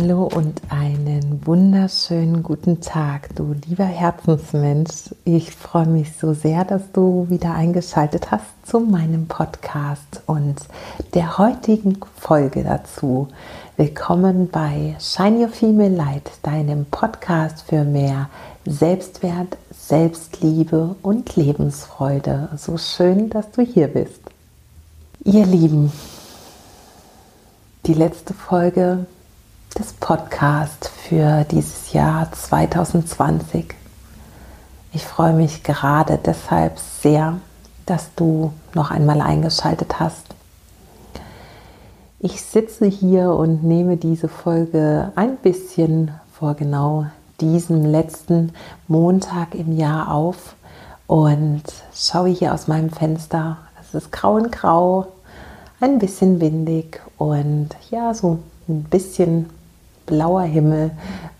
[0.00, 5.12] Hallo und einen wunderschönen guten Tag, du lieber Herzensmensch.
[5.24, 10.54] Ich freue mich so sehr, dass du wieder eingeschaltet hast zu meinem Podcast und
[11.14, 13.26] der heutigen Folge dazu.
[13.76, 18.30] Willkommen bei Shine Your Female Light, deinem Podcast für mehr
[18.66, 22.50] Selbstwert, Selbstliebe und Lebensfreude.
[22.56, 24.20] So schön, dass du hier bist.
[25.24, 25.90] Ihr Lieben,
[27.86, 29.06] die letzte Folge
[29.76, 33.74] des Podcasts für dieses Jahr 2020.
[34.92, 37.38] Ich freue mich gerade deshalb sehr,
[37.86, 40.24] dass du noch einmal eingeschaltet hast.
[42.20, 47.06] Ich sitze hier und nehme diese Folge ein bisschen vor genau
[47.40, 48.52] diesem letzten
[48.88, 50.56] Montag im Jahr auf
[51.06, 51.62] und
[51.94, 53.58] schaue hier aus meinem Fenster.
[53.80, 55.06] Es ist grau und grau,
[55.80, 59.48] ein bisschen windig und ja, so ein bisschen
[60.08, 60.90] blauer Himmel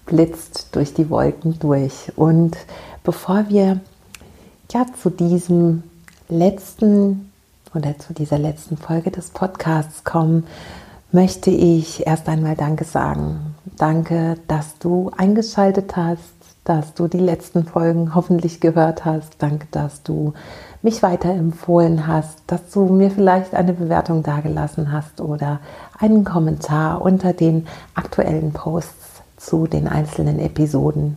[0.07, 2.13] blitzt durch die Wolken durch.
[2.17, 2.57] Und
[3.03, 3.81] bevor wir
[4.73, 5.83] ja zu diesem
[6.29, 7.31] letzten
[7.75, 10.47] oder zu dieser letzten Folge des Podcasts kommen,
[11.11, 13.55] möchte ich erst einmal Danke sagen.
[13.77, 19.37] Danke, dass du eingeschaltet hast, dass du die letzten Folgen hoffentlich gehört hast.
[19.39, 20.35] Danke, dass du
[20.83, 25.61] mich weiterempfohlen hast, dass du mir vielleicht eine Bewertung dagelassen hast oder
[25.99, 31.17] einen Kommentar unter den aktuellen Posts zu den einzelnen Episoden.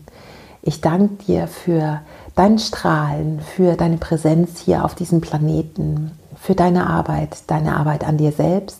[0.64, 2.02] Ich danke dir für
[2.36, 8.17] dein Strahlen, für deine Präsenz hier auf diesem Planeten, für deine Arbeit, deine Arbeit an
[8.17, 8.80] dir selbst,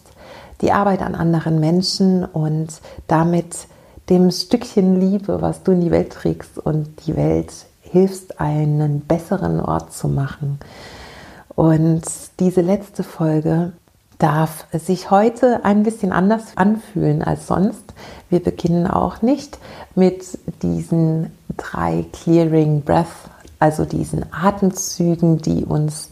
[0.62, 3.68] die Arbeit an anderen Menschen und damit
[4.09, 7.52] dem Stückchen Liebe, was du in die Welt trägst und die Welt
[7.91, 10.59] hilfst, einen besseren Ort zu machen.
[11.56, 12.03] Und
[12.40, 13.74] diese letzte Folge
[14.18, 17.94] darf sich heute ein bisschen anders anfühlen als sonst.
[18.30, 19.57] Wir beginnen auch nicht
[19.96, 20.24] mit
[20.62, 23.07] diesen drei Clearing Breath,
[23.59, 26.09] also diesen Atemzügen, die uns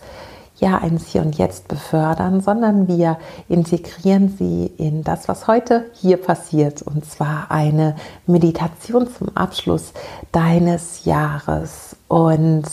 [0.59, 6.17] ja eins Hier und Jetzt befördern, sondern wir integrieren sie in das, was heute hier
[6.17, 7.95] passiert, und zwar eine
[8.27, 9.93] Meditation zum Abschluss
[10.31, 11.95] deines Jahres.
[12.07, 12.65] Und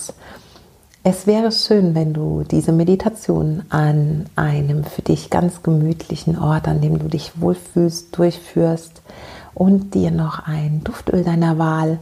[1.02, 6.80] es wäre schön, wenn du diese Meditation an einem für dich ganz gemütlichen Ort, an
[6.80, 9.02] dem du dich wohlfühlst, durchführst
[9.54, 12.00] und dir noch ein Duftöl deiner Wahl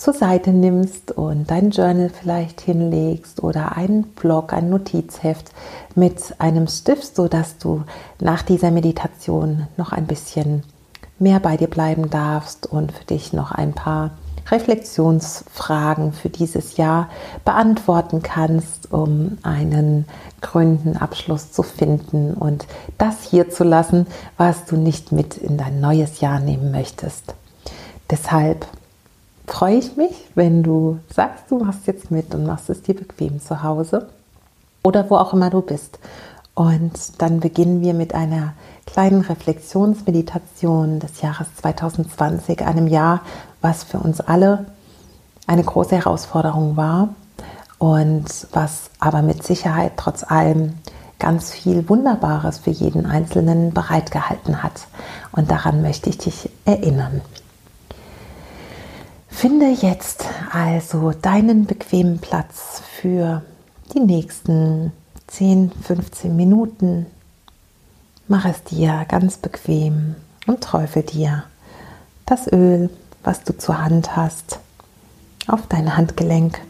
[0.00, 5.50] zur Seite nimmst und dein Journal vielleicht hinlegst oder einen Blog, ein Notizheft
[5.94, 7.84] mit einem Stift, so dass du
[8.18, 10.62] nach dieser Meditation noch ein bisschen
[11.18, 14.12] mehr bei dir bleiben darfst und für dich noch ein paar
[14.50, 17.10] Reflexionsfragen für dieses Jahr
[17.44, 20.06] beantworten kannst, um einen
[20.40, 22.66] gründen Abschluss zu finden und
[22.96, 24.06] das hier zu lassen,
[24.38, 27.34] was du nicht mit in dein neues Jahr nehmen möchtest.
[28.10, 28.66] Deshalb
[29.50, 33.40] freue ich mich, wenn du sagst, du machst jetzt mit und machst es dir bequem
[33.40, 34.08] zu Hause
[34.82, 35.98] oder wo auch immer du bist.
[36.54, 38.54] Und dann beginnen wir mit einer
[38.86, 43.22] kleinen Reflexionsmeditation des Jahres 2020, einem Jahr,
[43.60, 44.66] was für uns alle
[45.46, 47.08] eine große Herausforderung war
[47.78, 50.74] und was aber mit Sicherheit trotz allem
[51.18, 54.86] ganz viel Wunderbares für jeden Einzelnen bereitgehalten hat.
[55.32, 57.20] Und daran möchte ich dich erinnern.
[59.30, 63.42] Finde jetzt also deinen bequemen Platz für
[63.94, 64.92] die nächsten
[65.28, 67.06] 10, 15 Minuten.
[68.28, 71.44] Mach es dir ganz bequem und träufel dir
[72.26, 72.90] das Öl,
[73.24, 74.58] was du zur Hand hast,
[75.46, 76.60] auf dein Handgelenk.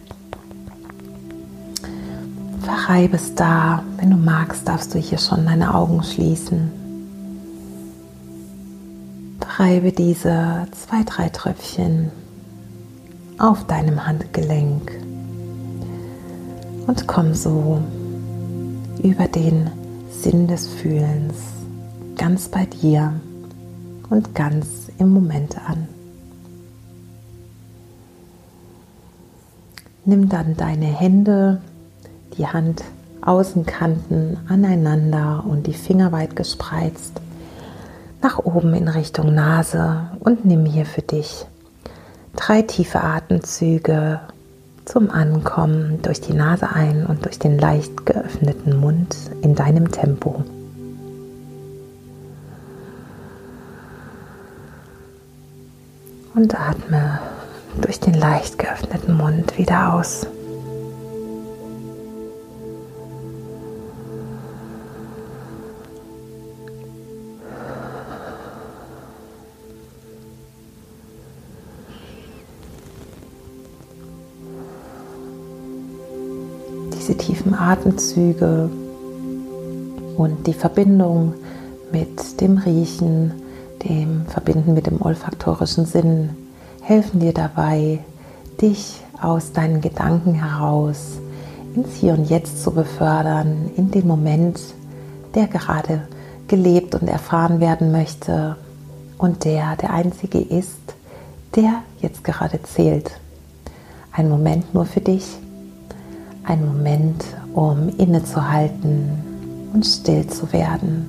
[2.62, 3.82] Verreibe es da.
[3.96, 6.70] Wenn du magst, darfst du hier schon deine Augen schließen.
[9.40, 12.12] Verreibe diese zwei, drei Tröpfchen
[13.40, 14.92] auf deinem Handgelenk
[16.86, 17.80] und komm so
[19.02, 19.70] über den
[20.10, 21.36] Sinn des Fühlens
[22.16, 23.14] ganz bei dir
[24.10, 25.88] und ganz im Moment an.
[30.04, 31.62] Nimm dann deine Hände,
[32.36, 37.22] die Handaußenkanten aneinander und die Finger weit gespreizt
[38.20, 41.46] nach oben in Richtung Nase und nimm hier für dich
[42.36, 44.20] Drei tiefe Atemzüge
[44.84, 50.44] zum Ankommen durch die Nase ein und durch den leicht geöffneten Mund in deinem Tempo.
[56.34, 57.20] Und atme
[57.80, 60.26] durch den leicht geöffneten Mund wieder aus.
[77.70, 78.68] Atemzüge
[80.16, 81.34] und die Verbindung
[81.92, 83.32] mit dem Riechen,
[83.84, 86.30] dem Verbinden mit dem olfaktorischen Sinn
[86.82, 88.00] helfen dir dabei,
[88.60, 91.18] dich aus deinen Gedanken heraus
[91.76, 94.60] ins Hier und Jetzt zu befördern, in den Moment,
[95.36, 96.08] der gerade
[96.48, 98.56] gelebt und erfahren werden möchte
[99.16, 100.80] und der der einzige ist,
[101.54, 103.12] der jetzt gerade zählt.
[104.10, 105.38] Ein Moment nur für dich,
[106.42, 107.24] ein Moment,
[107.54, 111.06] um innezuhalten und still zu werden.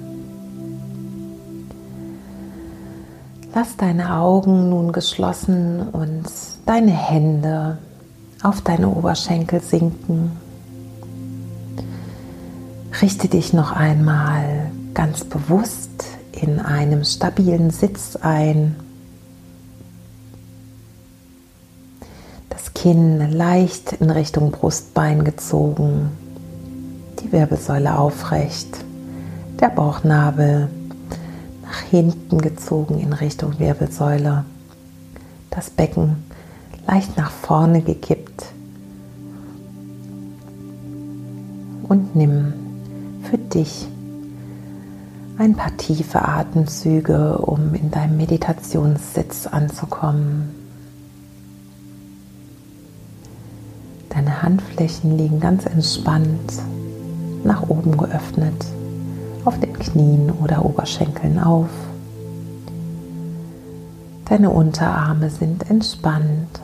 [3.54, 6.24] Lass deine Augen nun geschlossen und
[6.66, 7.78] deine Hände
[8.44, 10.32] auf deine Oberschenkel sinken.
[13.02, 15.90] Richte dich noch einmal ganz bewusst
[16.32, 18.76] in einem stabilen Sitz ein.
[22.50, 26.12] Das Kinn leicht in Richtung Brustbein gezogen,
[27.22, 28.84] die Wirbelsäule aufrecht,
[29.60, 30.70] der Bauchnabel
[31.64, 34.46] nach hinten gezogen in Richtung Wirbelsäule,
[35.50, 36.18] das Becken
[36.88, 38.46] leicht nach vorne gekippt.
[41.88, 42.54] Und nimm
[43.24, 43.88] für dich
[45.38, 50.56] ein paar tiefe Atemzüge, um in deinem Meditationssitz anzukommen.
[54.10, 56.54] Deine Handflächen liegen ganz entspannt
[57.44, 58.66] nach oben geöffnet,
[59.46, 61.70] auf den Knien oder Oberschenkeln auf.
[64.26, 66.62] Deine Unterarme sind entspannt.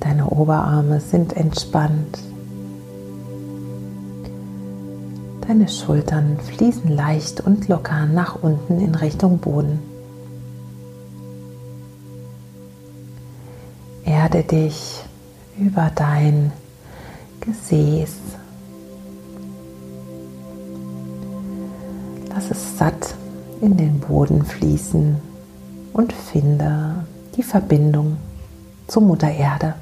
[0.00, 2.18] Deine Oberarme sind entspannt.
[5.46, 9.78] Deine Schultern fließen leicht und locker nach unten in Richtung Boden.
[14.04, 15.04] Erde dich
[15.58, 16.52] über dein
[17.44, 18.14] Gesäß.
[22.28, 23.14] Lass es satt
[23.60, 25.16] in den Boden fließen
[25.92, 27.04] und finde
[27.36, 28.16] die Verbindung
[28.86, 29.74] zur Mutter Erde.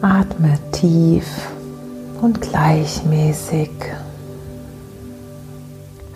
[0.00, 1.50] Atme tief
[2.22, 3.70] und gleichmäßig.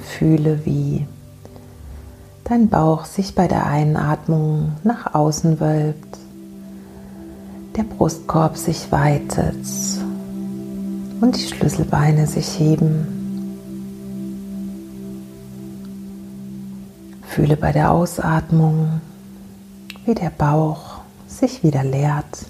[0.00, 1.06] Fühle, wie
[2.48, 6.18] dein Bauch sich bei der Einatmung nach außen wölbt,
[7.76, 9.66] der Brustkorb sich weitet
[11.20, 13.06] und die Schlüsselbeine sich heben.
[17.26, 19.00] Fühle bei der Ausatmung,
[20.06, 22.46] wie der Bauch sich wieder leert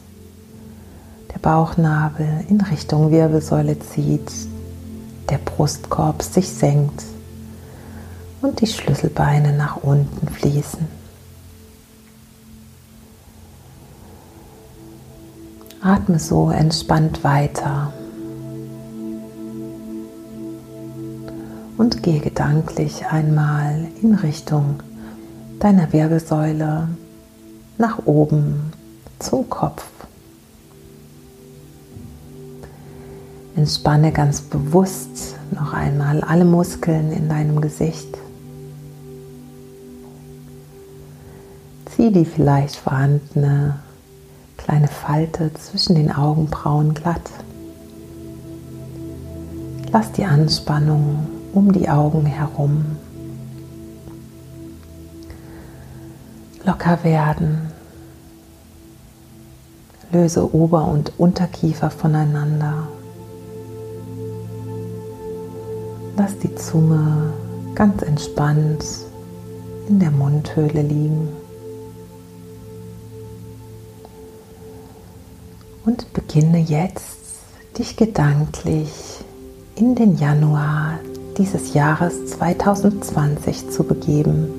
[1.38, 4.30] der Bauchnabel in Richtung Wirbelsäule zieht,
[5.30, 7.04] der Brustkorb sich senkt
[8.40, 10.86] und die Schlüsselbeine nach unten fließen.
[15.80, 17.92] Atme so entspannt weiter
[21.76, 24.82] und gehe gedanklich einmal in Richtung
[25.60, 26.88] deiner Wirbelsäule
[27.78, 28.72] nach oben
[29.20, 29.86] zum Kopf.
[33.56, 38.18] Entspanne ganz bewusst noch einmal alle Muskeln in deinem Gesicht.
[41.98, 43.80] Zieh die vielleicht vorhandene
[44.56, 47.28] kleine Falte zwischen den Augenbrauen glatt.
[49.90, 52.84] Lass die Anspannung um die Augen herum
[56.64, 57.72] locker werden.
[60.12, 62.86] Löse Ober- und Unterkiefer voneinander.
[66.16, 67.32] Lass die Zunge
[67.74, 68.84] ganz entspannt
[69.88, 71.37] in der Mundhöhle liegen.
[75.88, 77.16] Und beginne jetzt,
[77.78, 78.92] dich gedanklich
[79.74, 80.98] in den Januar
[81.38, 84.50] dieses Jahres 2020 zu begeben.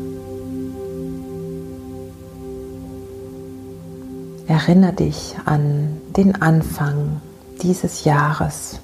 [4.48, 7.22] Erinnere dich an den Anfang
[7.62, 8.80] dieses Jahres.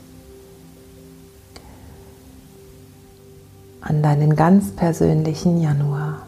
[3.82, 6.26] an deinen ganz persönlichen Januar.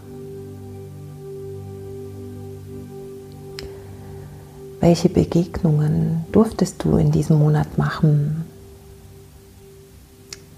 [4.88, 8.46] Welche Begegnungen durftest du in diesem Monat machen?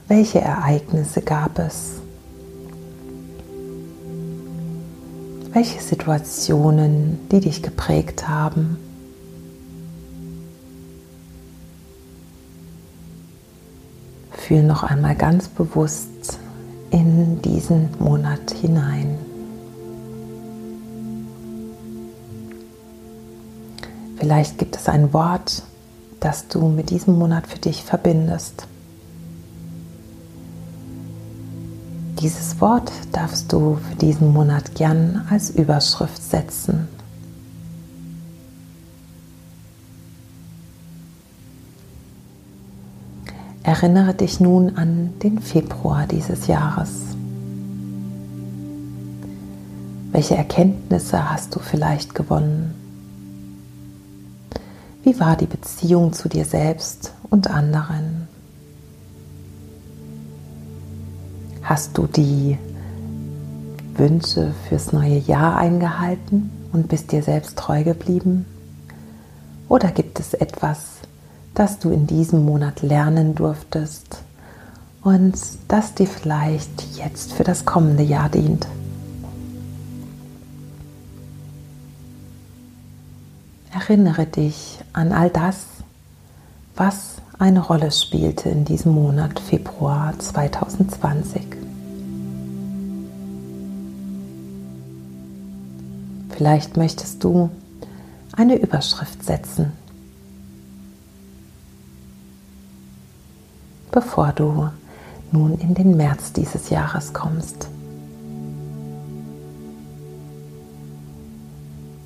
[0.08, 1.94] Welche Ereignisse gab es?
[5.52, 8.78] Welche Situationen, die dich geprägt haben?
[14.30, 16.38] Fühl noch einmal ganz bewusst
[16.92, 19.29] in diesen Monat hinein.
[24.20, 25.64] Vielleicht gibt es ein Wort,
[26.20, 28.68] das du mit diesem Monat für dich verbindest.
[32.20, 36.90] Dieses Wort darfst du für diesen Monat gern als Überschrift setzen.
[43.64, 46.90] Erinnere dich nun an den Februar dieses Jahres.
[50.12, 52.89] Welche Erkenntnisse hast du vielleicht gewonnen?
[55.02, 58.28] Wie war die Beziehung zu dir selbst und anderen?
[61.64, 62.58] Hast du die
[63.96, 68.46] Wünsche fürs neue Jahr eingehalten und bist dir selbst treu geblieben?
[69.70, 70.98] Oder gibt es etwas,
[71.54, 74.22] das du in diesem Monat lernen durftest
[75.02, 75.40] und
[75.70, 78.68] das dir vielleicht jetzt für das kommende Jahr dient?
[83.72, 85.66] Erinnere dich an all das,
[86.76, 91.42] was eine Rolle spielte in diesem Monat Februar 2020.
[96.30, 97.50] Vielleicht möchtest du
[98.34, 99.74] eine Überschrift setzen,
[103.92, 104.70] bevor du
[105.32, 107.68] nun in den März dieses Jahres kommst.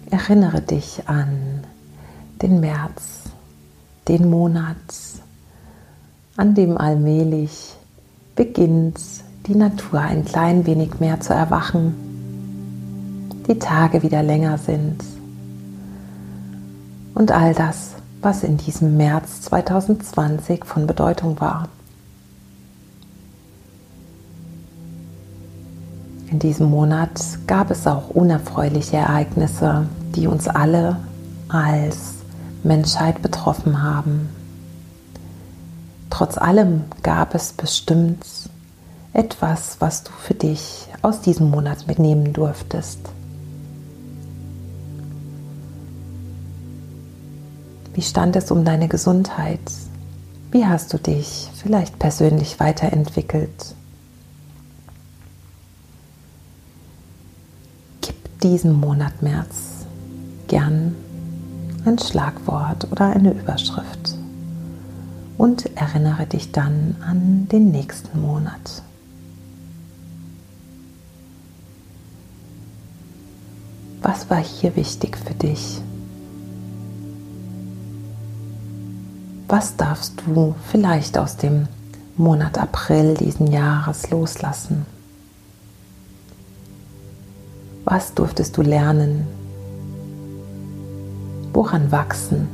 [0.09, 1.63] Erinnere dich an
[2.43, 3.21] den März,
[4.09, 4.75] den Monat,
[6.35, 7.73] an dem allmählich
[8.35, 8.99] beginnt
[9.47, 11.95] die Natur ein klein wenig mehr zu erwachen,
[13.47, 15.03] die Tage wieder länger sind
[17.15, 21.69] und all das, was in diesem März 2020 von Bedeutung war.
[26.29, 30.97] In diesem Monat gab es auch unerfreuliche Ereignisse, die uns alle
[31.47, 32.12] als
[32.63, 34.29] Menschheit betroffen haben.
[36.09, 38.25] Trotz allem gab es bestimmt
[39.13, 42.99] etwas, was du für dich aus diesem Monat mitnehmen durftest.
[47.93, 49.59] Wie stand es um deine Gesundheit?
[50.51, 53.75] Wie hast du dich vielleicht persönlich weiterentwickelt?
[58.01, 59.85] Gib diesem Monat März
[60.47, 60.95] gern
[61.85, 64.15] ein Schlagwort oder eine Überschrift
[65.37, 68.83] und erinnere dich dann an den nächsten Monat.
[74.01, 75.81] Was war hier wichtig für dich?
[79.47, 81.67] Was darfst du vielleicht aus dem
[82.17, 84.85] Monat April diesen Jahres loslassen?
[87.85, 89.27] Was durftest du lernen?
[91.53, 92.47] Woran wachsen?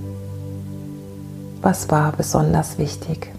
[1.61, 3.33] Was war besonders wichtig?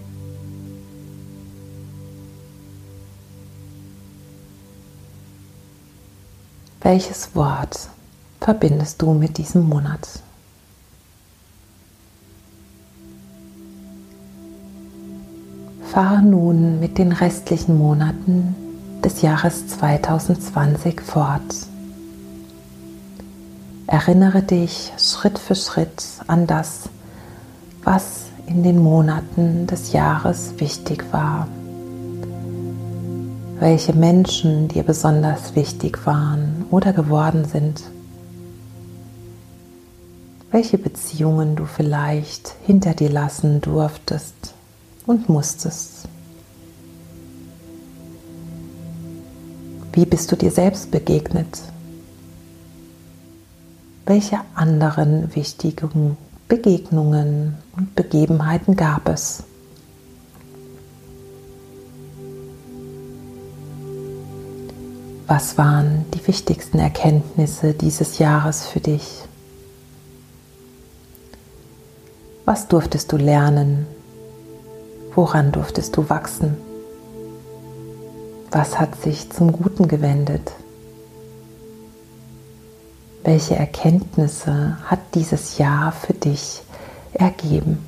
[6.81, 7.89] Welches Wort
[8.39, 10.07] verbindest du mit diesem Monat?
[15.91, 18.55] Fahre nun mit den restlichen Monaten
[19.03, 21.70] des Jahres 2020 fort.
[23.91, 26.83] Erinnere dich Schritt für Schritt an das,
[27.83, 31.49] was in den Monaten des Jahres wichtig war.
[33.59, 37.83] Welche Menschen dir besonders wichtig waren oder geworden sind.
[40.51, 44.53] Welche Beziehungen du vielleicht hinter dir lassen durftest
[45.05, 46.07] und musstest.
[49.91, 51.61] Wie bist du dir selbst begegnet?
[54.05, 56.17] Welche anderen wichtigen
[56.47, 59.43] Begegnungen und Begebenheiten gab es?
[65.27, 69.23] Was waren die wichtigsten Erkenntnisse dieses Jahres für dich?
[72.43, 73.85] Was durftest du lernen?
[75.13, 76.57] Woran durftest du wachsen?
[78.49, 80.51] Was hat sich zum Guten gewendet?
[83.23, 86.63] Welche Erkenntnisse hat dieses Jahr für dich
[87.13, 87.87] ergeben?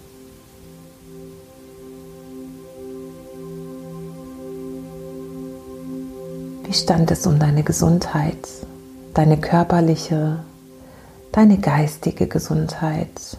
[6.64, 8.48] Wie stand es um deine Gesundheit,
[9.16, 10.44] deine körperliche,
[11.32, 13.38] deine geistige Gesundheit?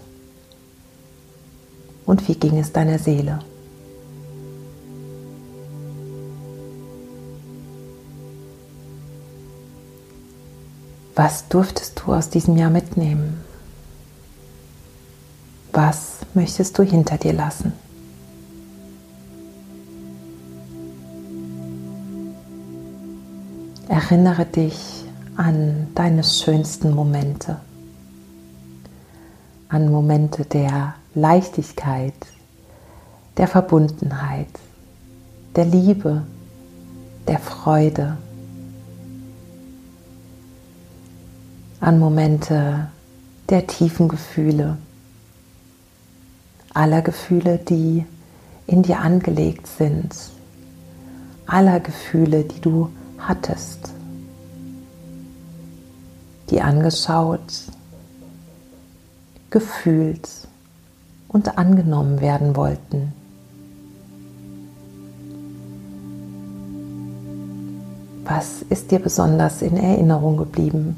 [2.07, 3.39] Und wie ging es deiner Seele?
[11.17, 13.41] Was durftest du aus diesem Jahr mitnehmen?
[15.73, 17.73] Was möchtest du hinter dir lassen?
[23.89, 25.05] Erinnere dich
[25.37, 27.59] an deine schönsten Momente,
[29.69, 32.15] an Momente der Leichtigkeit,
[33.37, 34.49] der Verbundenheit,
[35.55, 36.25] der Liebe,
[37.29, 38.17] der Freude,
[41.85, 42.89] an Momente
[43.51, 44.79] der tiefen Gefühle,
[46.73, 48.07] aller Gefühle, die
[48.67, 50.15] in dir angelegt sind,
[51.47, 52.89] aller Gefühle, die du
[53.19, 53.93] hattest,
[56.49, 57.65] die angeschaut,
[59.51, 60.27] gefühlt
[61.29, 63.13] und angenommen werden wollten.
[68.25, 70.97] Was ist dir besonders in Erinnerung geblieben?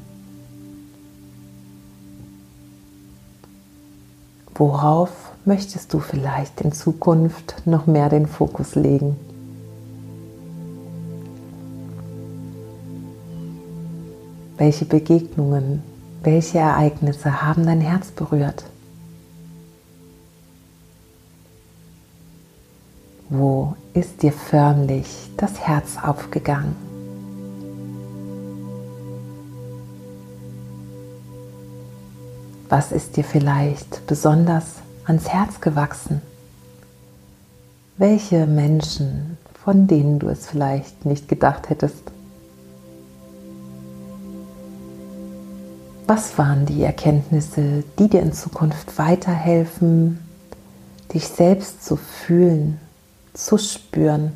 [4.59, 5.11] Worauf
[5.45, 9.17] möchtest du vielleicht in Zukunft noch mehr den Fokus legen?
[14.57, 15.83] Welche Begegnungen,
[16.23, 18.65] welche Ereignisse haben dein Herz berührt?
[23.29, 26.86] Wo ist dir förmlich das Herz aufgegangen?
[32.69, 34.65] Was ist dir vielleicht besonders
[35.05, 36.21] ans Herz gewachsen?
[37.97, 42.11] Welche Menschen, von denen du es vielleicht nicht gedacht hättest?
[46.09, 50.19] Was waren die Erkenntnisse, die dir in Zukunft weiterhelfen,
[51.15, 52.81] dich selbst zu fühlen,
[53.33, 54.33] zu spüren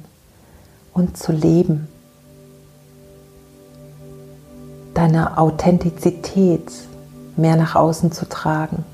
[0.92, 1.88] und zu leben?
[4.94, 6.70] Deine Authentizität
[7.36, 8.84] mehr nach außen zu tragen,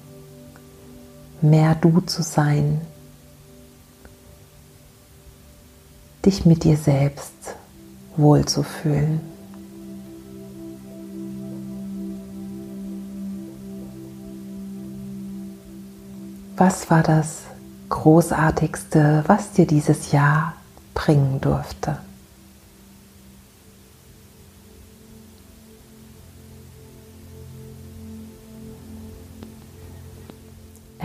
[1.41, 2.81] mehr du zu sein,
[6.25, 7.57] dich mit dir selbst
[8.17, 9.21] wohlzufühlen.
[16.57, 17.43] Was war das
[17.91, 20.55] Großartigste, was dir dieses Jahr
[20.95, 21.99] bringen durfte?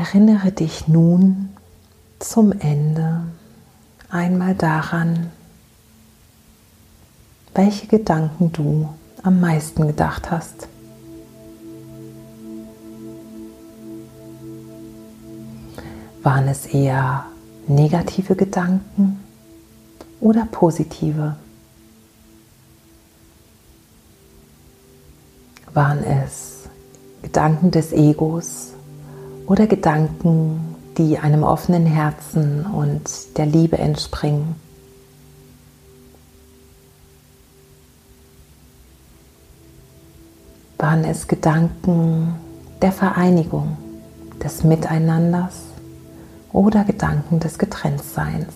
[0.01, 1.49] Erinnere dich nun
[2.17, 3.21] zum Ende
[4.09, 5.29] einmal daran,
[7.53, 8.89] welche Gedanken du
[9.21, 10.67] am meisten gedacht hast.
[16.23, 17.27] Waren es eher
[17.67, 19.19] negative Gedanken
[20.19, 21.35] oder positive?
[25.75, 26.63] Waren es
[27.21, 28.70] Gedanken des Egos
[29.51, 34.55] oder Gedanken, die einem offenen Herzen und der Liebe entspringen?
[40.77, 42.35] Waren es Gedanken
[42.81, 43.75] der Vereinigung,
[44.41, 45.63] des Miteinanders
[46.53, 48.53] oder Gedanken des Getrenntseins.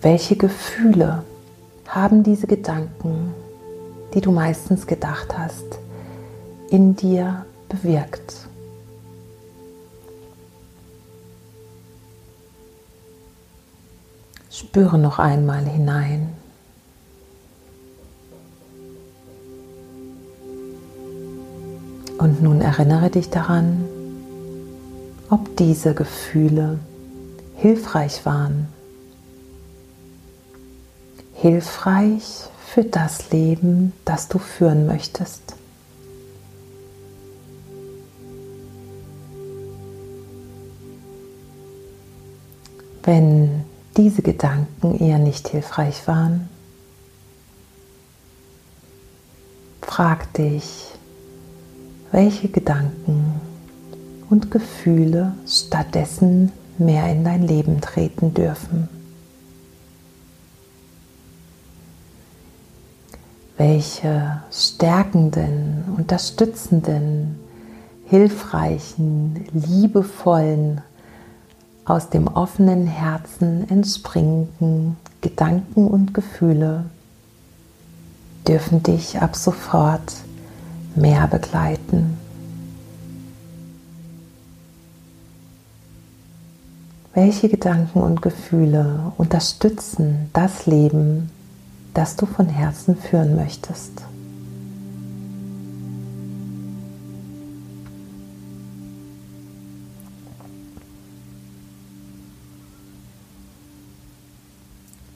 [0.00, 1.22] Welche Gefühle
[1.86, 3.34] haben diese Gedanken,
[4.14, 5.78] die du meistens gedacht hast,
[6.70, 8.48] in dir bewirkt?
[14.50, 16.34] Spüre noch einmal hinein.
[22.18, 23.84] Und nun erinnere dich daran,
[25.30, 26.80] ob diese Gefühle
[27.54, 28.68] hilfreich waren.
[31.34, 35.54] Hilfreich für das Leben, das du führen möchtest.
[43.02, 43.64] Wenn
[43.96, 46.48] diese Gedanken eher nicht hilfreich waren,
[49.80, 50.92] frag dich,
[52.12, 53.40] welche Gedanken
[54.28, 58.97] und Gefühle stattdessen mehr in dein Leben treten dürfen.
[63.58, 67.38] Welche stärkenden, unterstützenden,
[68.06, 70.80] hilfreichen, liebevollen,
[71.84, 76.84] aus dem offenen Herzen entspringenden Gedanken und Gefühle
[78.46, 80.12] dürfen dich ab sofort
[80.94, 82.16] mehr begleiten.
[87.14, 91.30] Welche Gedanken und Gefühle unterstützen das Leben,
[91.98, 93.90] das du von Herzen führen möchtest.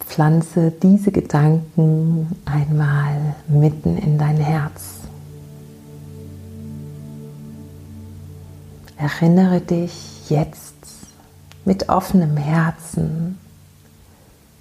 [0.00, 5.02] Pflanze diese Gedanken einmal mitten in dein Herz.
[8.96, 10.74] Erinnere dich jetzt
[11.64, 13.38] mit offenem Herzen,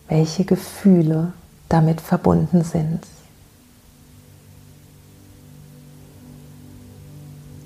[0.07, 1.33] welche Gefühle
[1.71, 2.99] damit verbunden sind.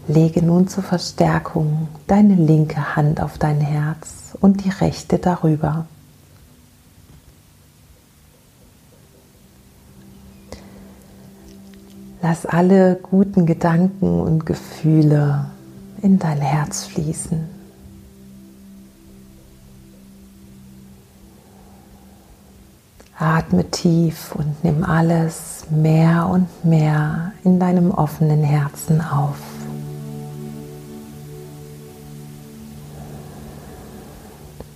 [0.07, 5.87] Lege nun zur Verstärkung deine linke Hand auf dein Herz und die rechte darüber.
[12.21, 15.45] Lass alle guten Gedanken und Gefühle
[16.01, 17.54] in dein Herz fließen.
[23.17, 29.37] Atme tief und nimm alles mehr und mehr in deinem offenen Herzen auf.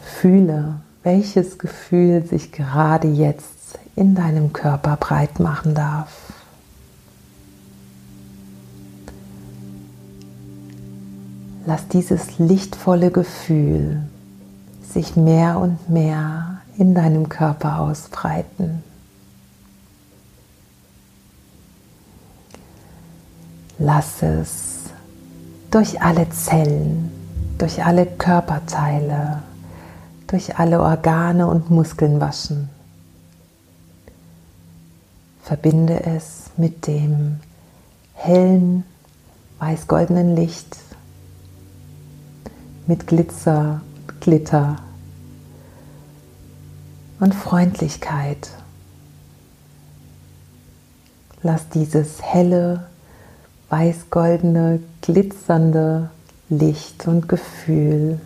[0.01, 6.33] Fühle, welches Gefühl sich gerade jetzt in deinem Körper breit machen darf.
[11.65, 14.01] Lass dieses lichtvolle Gefühl
[14.81, 18.83] sich mehr und mehr in deinem Körper ausbreiten.
[23.77, 24.85] Lass es
[25.69, 27.11] durch alle Zellen,
[27.59, 29.43] durch alle Körperteile
[30.29, 32.69] durch alle Organe und Muskeln waschen.
[35.41, 37.39] Verbinde es mit dem
[38.13, 38.83] hellen,
[39.57, 40.77] weiß-goldenen Licht,
[42.85, 43.81] mit Glitzer,
[44.19, 44.77] Glitter
[47.19, 48.49] und Freundlichkeit.
[51.41, 52.87] Lass dieses helle,
[53.69, 56.09] weiß-goldene, glitzernde
[56.49, 58.19] Licht und Gefühl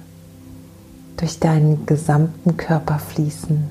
[1.18, 3.70] durch deinen gesamten Körper fließen.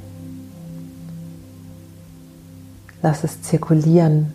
[3.02, 4.32] Lass es zirkulieren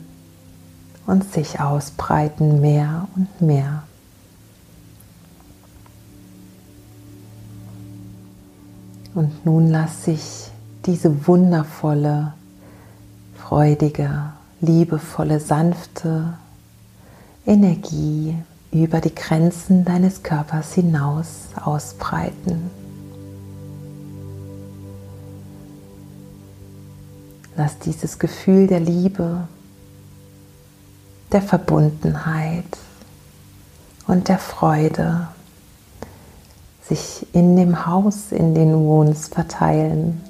[1.06, 3.84] und sich ausbreiten mehr und mehr.
[9.13, 10.52] Und nun lass sich
[10.88, 12.34] diese wundervolle,
[13.38, 16.34] freudige, liebevolle, sanfte
[17.45, 18.36] Energie
[18.71, 22.71] über die Grenzen deines Körpers hinaus ausbreiten.
[27.56, 29.47] Lass dieses Gefühl der Liebe,
[31.32, 32.65] der Verbundenheit
[34.06, 35.28] und der Freude
[36.88, 40.21] sich in dem Haus, in dem du wohnst, verteilen.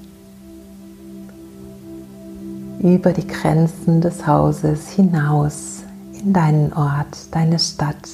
[2.79, 8.09] Über die Grenzen des Hauses hinaus in deinen Ort, deine Stadt,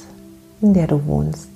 [0.60, 1.50] in der du wohnst.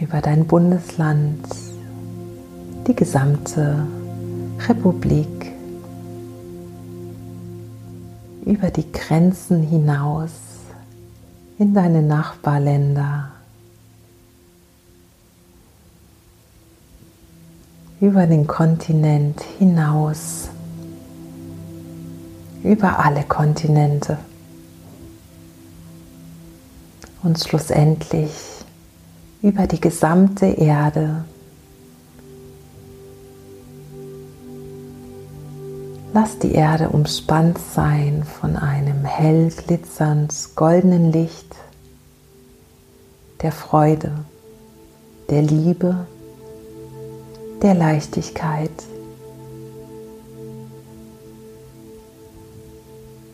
[0.00, 1.44] Über dein Bundesland,
[2.86, 3.86] die gesamte
[4.68, 5.36] Republik
[8.46, 10.32] über die Grenzen hinaus
[11.58, 13.32] in deine Nachbarländer,
[18.00, 20.50] über den Kontinent hinaus,
[22.62, 24.18] über alle Kontinente.
[27.22, 28.30] Und schlussendlich
[29.42, 31.24] über die gesamte Erde.
[36.12, 41.54] Lass die Erde umspannt sein von einem hell glitzernd goldenen Licht
[43.42, 44.12] der Freude,
[45.28, 46.06] der Liebe,
[47.66, 48.70] der Leichtigkeit.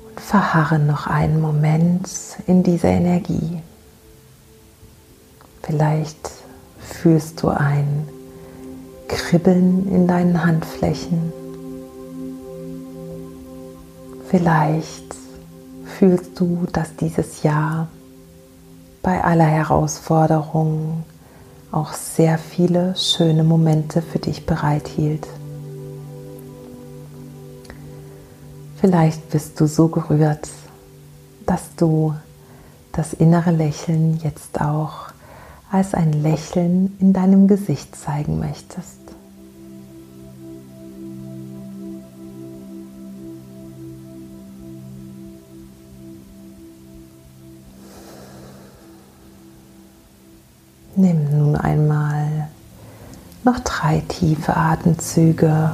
[0.09, 2.09] Und verharre noch einen Moment
[2.47, 3.61] in dieser Energie.
[5.62, 6.31] Vielleicht
[6.79, 8.09] fühlst du ein
[9.07, 11.31] Kribbeln in deinen Handflächen.
[14.31, 15.14] Vielleicht
[15.99, 17.88] fühlst du, dass dieses Jahr
[19.03, 21.05] bei aller Herausforderung
[21.73, 25.27] auch sehr viele schöne Momente für dich bereithielt.
[28.77, 30.49] Vielleicht bist du so gerührt,
[31.47, 32.15] dass du
[32.93, 35.09] das innere Lächeln jetzt auch
[35.71, 39.02] als ein Lächeln in deinem Gesicht zeigen möchtest.
[51.03, 52.47] Nimm nun einmal
[53.43, 55.73] noch drei tiefe Atemzüge.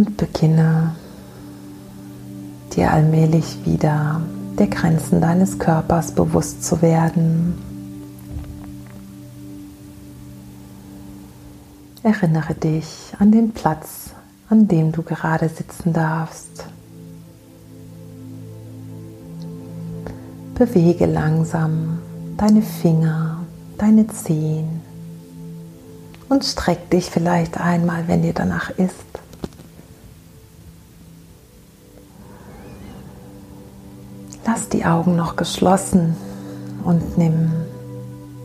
[0.00, 0.96] Und beginne
[2.74, 4.22] dir allmählich wieder
[4.58, 7.52] der Grenzen deines Körpers bewusst zu werden.
[12.02, 14.12] Erinnere dich an den Platz,
[14.48, 16.64] an dem du gerade sitzen darfst.
[20.54, 21.98] Bewege langsam
[22.38, 23.44] deine Finger,
[23.76, 24.80] deine Zehen
[26.30, 29.19] und streck dich vielleicht einmal, wenn dir danach ist.
[34.52, 36.16] Lass die Augen noch geschlossen
[36.82, 37.52] und nimm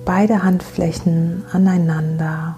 [0.06, 2.58] beide Handflächen aneinander.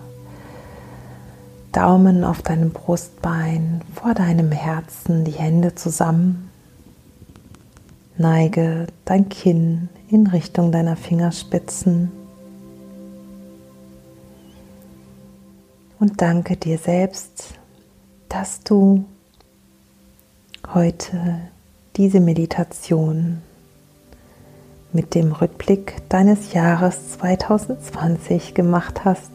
[1.72, 6.50] Daumen auf deinem Brustbein, vor deinem Herzen, die Hände zusammen.
[8.18, 12.12] Neige dein Kinn in Richtung deiner Fingerspitzen
[16.00, 17.54] und danke dir selbst,
[18.28, 19.06] dass du
[20.74, 21.48] heute
[21.98, 23.42] diese Meditation
[24.94, 29.32] mit dem Rückblick deines Jahres 2020 gemacht hast.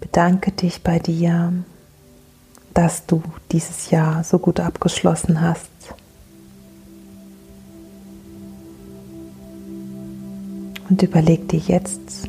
[0.00, 1.54] Bedanke dich bei dir,
[2.74, 5.70] dass du dieses Jahr so gut abgeschlossen hast.
[10.88, 12.28] Und überleg dir jetzt,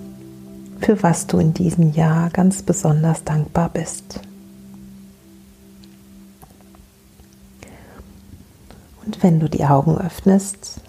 [0.80, 4.22] für was du in diesem Jahr ganz besonders dankbar bist.
[9.22, 10.82] Wenn du die Augen öffnest,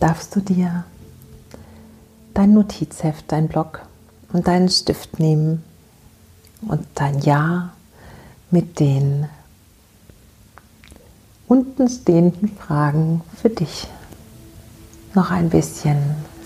[0.00, 0.84] darfst du dir
[2.32, 3.82] dein Notizheft, dein Block
[4.32, 5.62] und deinen Stift nehmen
[6.62, 7.74] und dein Jahr
[8.50, 9.28] mit den
[11.48, 13.86] unten stehenden Fragen für dich
[15.14, 15.98] noch ein bisschen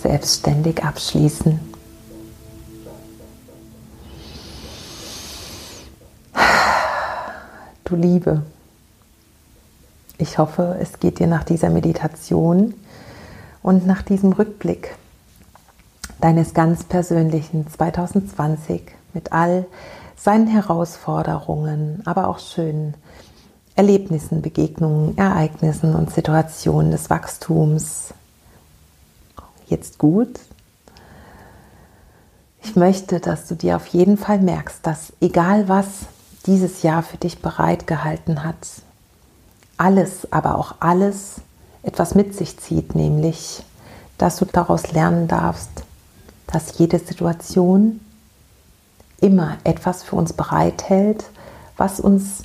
[0.02, 1.60] selbstständig abschließen.
[7.84, 8.42] Du Liebe,
[10.18, 12.74] ich hoffe, es geht dir nach dieser Meditation
[13.62, 14.96] und nach diesem Rückblick
[16.20, 18.82] deines ganz persönlichen 2020
[19.14, 19.66] mit all
[20.16, 22.94] seinen Herausforderungen, aber auch schönen
[23.76, 28.12] Erlebnissen, Begegnungen, Ereignissen und Situationen des Wachstums.
[29.68, 30.40] Jetzt gut.
[32.64, 35.86] Ich möchte, dass du dir auf jeden Fall merkst, dass egal was
[36.46, 38.56] dieses Jahr für dich bereitgehalten hat,
[39.78, 41.36] alles, aber auch alles
[41.82, 43.62] etwas mit sich zieht, nämlich,
[44.18, 45.70] dass du daraus lernen darfst,
[46.52, 48.00] dass jede Situation
[49.20, 51.24] immer etwas für uns bereithält,
[51.76, 52.42] was uns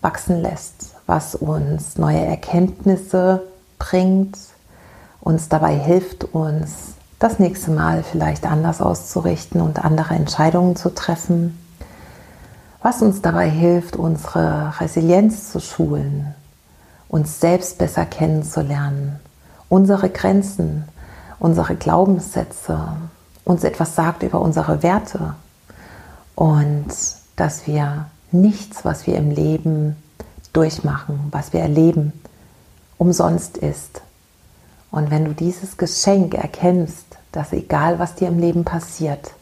[0.00, 3.42] wachsen lässt, was uns neue Erkenntnisse
[3.78, 4.36] bringt,
[5.20, 11.58] uns dabei hilft, uns das nächste Mal vielleicht anders auszurichten und andere Entscheidungen zu treffen,
[12.80, 16.34] was uns dabei hilft, unsere Resilienz zu schulen,
[17.08, 19.20] uns selbst besser kennenzulernen,
[19.68, 20.84] unsere Grenzen,
[21.38, 22.78] unsere Glaubenssätze,
[23.44, 25.34] uns etwas sagt über unsere Werte
[26.34, 26.86] und
[27.36, 29.96] dass wir nichts, was wir im Leben
[30.52, 32.12] durchmachen, was wir erleben,
[32.98, 34.02] umsonst ist.
[34.90, 39.32] Und wenn du dieses Geschenk erkennst, dass egal was dir im Leben passiert,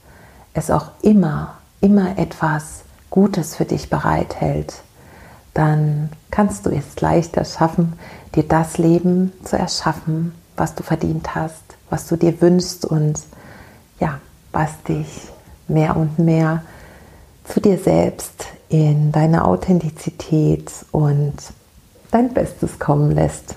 [0.54, 4.82] es auch immer, immer etwas Gutes für dich bereithält,
[5.56, 7.94] dann kannst du es leichter schaffen,
[8.34, 13.18] dir das Leben zu erschaffen, was du verdient hast, was du dir wünschst und
[13.98, 14.20] ja,
[14.52, 15.28] was dich
[15.66, 16.62] mehr und mehr
[17.44, 21.34] zu dir selbst in deine Authentizität und
[22.10, 23.56] dein Bestes kommen lässt.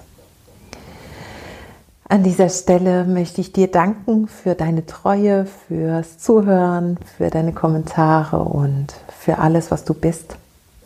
[2.07, 8.39] An dieser Stelle möchte ich dir danken für deine Treue, fürs Zuhören, für deine Kommentare
[8.39, 10.37] und für alles, was du bist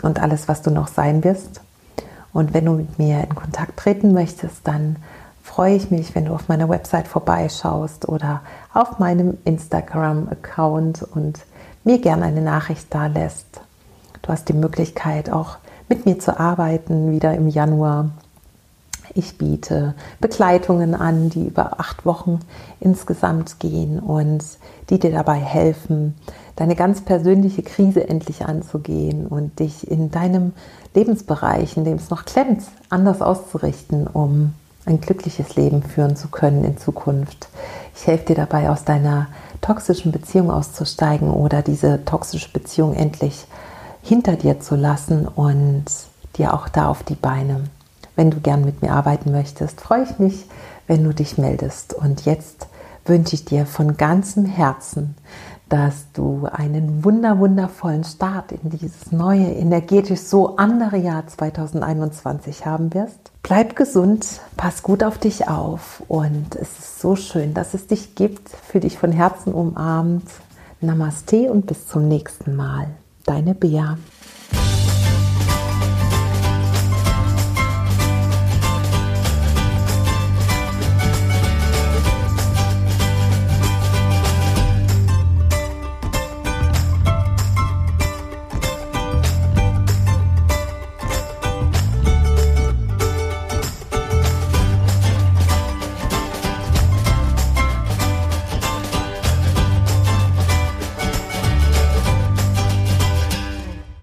[0.04, 1.62] und alles, was du noch sein wirst.
[2.34, 4.98] Und wenn du mit mir in Kontakt treten möchtest, dann
[5.44, 8.42] freue ich mich, wenn du auf meiner Website vorbeischaust oder
[8.74, 11.40] auf meinem Instagram-Account und
[11.84, 13.62] mir gerne eine Nachricht da lässt.
[14.22, 15.58] Du hast die Möglichkeit, auch
[15.90, 18.10] mit mir zu arbeiten, wieder im Januar.
[19.14, 22.40] Ich biete Begleitungen an, die über acht Wochen
[22.80, 24.44] insgesamt gehen und
[24.90, 26.16] die dir dabei helfen,
[26.56, 30.54] deine ganz persönliche Krise endlich anzugehen und dich in deinem
[30.94, 34.54] Lebensbereich, in dem es noch klemmt, anders auszurichten, um
[34.86, 37.48] ein glückliches Leben führen zu können in Zukunft.
[37.96, 39.28] Ich helfe dir dabei, aus deiner
[39.62, 43.46] toxischen Beziehung auszusteigen oder diese toxische Beziehung endlich
[44.02, 45.86] hinter dir zu lassen und
[46.38, 47.62] dir auch da auf die Beine.
[48.16, 50.46] Wenn du gern mit mir arbeiten möchtest, freue ich mich,
[50.88, 51.94] wenn du dich meldest.
[51.94, 52.68] Und jetzt
[53.06, 55.16] wünsche ich dir von ganzem Herzen,
[55.70, 62.94] dass du einen wunder wundervollen Start in dieses neue, energetisch so andere Jahr 2021 haben
[62.94, 63.32] wirst.
[63.42, 68.14] Bleib gesund, pass gut auf dich auf und es ist so schön, dass es dich
[68.14, 70.30] gibt, für dich von Herzen umarmt.
[70.80, 72.88] Namaste und bis zum nächsten Mal.
[73.26, 73.98] Deine Bea.